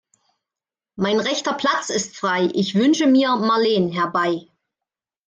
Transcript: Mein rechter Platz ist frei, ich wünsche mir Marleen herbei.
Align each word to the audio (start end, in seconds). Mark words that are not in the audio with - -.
Mein 0.95 1.19
rechter 1.19 1.53
Platz 1.53 1.91
ist 1.91 2.17
frei, 2.17 2.49
ich 2.55 2.73
wünsche 2.73 3.05
mir 3.05 3.35
Marleen 3.35 3.91
herbei. 3.91 4.47